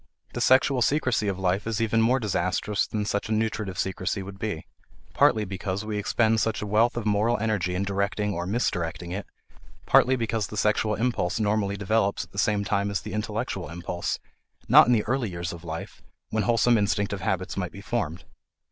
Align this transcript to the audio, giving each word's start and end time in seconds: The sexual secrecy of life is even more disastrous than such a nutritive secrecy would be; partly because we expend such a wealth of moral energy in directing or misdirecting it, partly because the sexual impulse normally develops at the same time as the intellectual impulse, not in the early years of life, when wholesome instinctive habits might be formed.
The 0.33 0.41
sexual 0.41 0.81
secrecy 0.81 1.27
of 1.27 1.37
life 1.37 1.67
is 1.67 1.79
even 1.79 2.01
more 2.01 2.19
disastrous 2.19 2.87
than 2.87 3.05
such 3.05 3.29
a 3.29 3.31
nutritive 3.31 3.77
secrecy 3.77 4.23
would 4.23 4.39
be; 4.39 4.65
partly 5.13 5.45
because 5.45 5.85
we 5.85 5.99
expend 5.99 6.39
such 6.39 6.59
a 6.59 6.65
wealth 6.65 6.97
of 6.97 7.05
moral 7.05 7.37
energy 7.37 7.75
in 7.75 7.83
directing 7.83 8.33
or 8.33 8.47
misdirecting 8.47 9.11
it, 9.11 9.27
partly 9.85 10.15
because 10.15 10.47
the 10.47 10.57
sexual 10.57 10.95
impulse 10.95 11.39
normally 11.39 11.77
develops 11.77 12.23
at 12.23 12.31
the 12.31 12.39
same 12.39 12.63
time 12.63 12.89
as 12.89 13.01
the 13.01 13.13
intellectual 13.13 13.69
impulse, 13.69 14.17
not 14.67 14.87
in 14.87 14.93
the 14.93 15.03
early 15.03 15.29
years 15.29 15.53
of 15.53 15.63
life, 15.63 16.01
when 16.31 16.41
wholesome 16.45 16.79
instinctive 16.79 17.21
habits 17.21 17.55
might 17.55 17.71
be 17.71 17.79
formed. 17.79 18.23